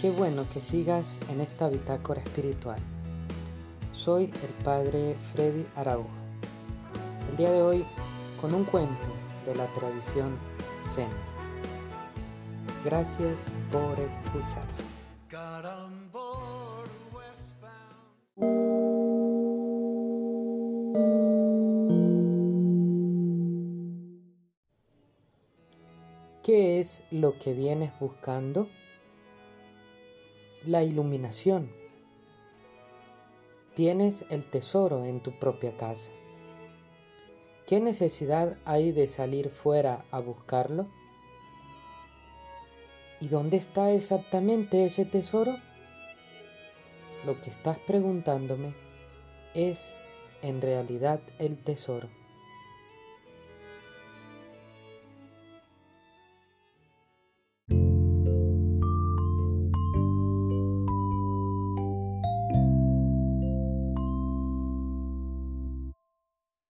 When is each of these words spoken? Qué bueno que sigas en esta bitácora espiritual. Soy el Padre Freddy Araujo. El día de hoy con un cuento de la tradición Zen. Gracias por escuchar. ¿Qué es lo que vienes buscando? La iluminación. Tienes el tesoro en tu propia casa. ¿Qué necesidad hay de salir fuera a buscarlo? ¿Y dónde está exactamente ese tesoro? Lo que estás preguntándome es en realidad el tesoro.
Qué 0.00 0.10
bueno 0.10 0.46
que 0.50 0.62
sigas 0.62 1.20
en 1.28 1.42
esta 1.42 1.68
bitácora 1.68 2.22
espiritual. 2.22 2.78
Soy 3.92 4.32
el 4.42 4.64
Padre 4.64 5.14
Freddy 5.34 5.66
Araujo. 5.76 6.08
El 7.30 7.36
día 7.36 7.50
de 7.50 7.60
hoy 7.60 7.84
con 8.40 8.54
un 8.54 8.64
cuento 8.64 8.94
de 9.44 9.54
la 9.54 9.66
tradición 9.74 10.38
Zen. 10.82 11.10
Gracias 12.82 13.40
por 13.70 14.00
escuchar. 14.00 14.64
¿Qué 26.42 26.80
es 26.80 27.02
lo 27.10 27.38
que 27.38 27.52
vienes 27.52 27.92
buscando? 28.00 28.66
La 30.66 30.82
iluminación. 30.82 31.72
Tienes 33.74 34.26
el 34.28 34.44
tesoro 34.44 35.06
en 35.06 35.20
tu 35.22 35.38
propia 35.38 35.74
casa. 35.74 36.12
¿Qué 37.66 37.80
necesidad 37.80 38.58
hay 38.66 38.92
de 38.92 39.08
salir 39.08 39.48
fuera 39.48 40.04
a 40.10 40.18
buscarlo? 40.18 40.86
¿Y 43.22 43.28
dónde 43.28 43.56
está 43.56 43.90
exactamente 43.92 44.84
ese 44.84 45.06
tesoro? 45.06 45.56
Lo 47.24 47.40
que 47.40 47.48
estás 47.48 47.78
preguntándome 47.78 48.74
es 49.54 49.96
en 50.42 50.60
realidad 50.60 51.20
el 51.38 51.58
tesoro. 51.58 52.10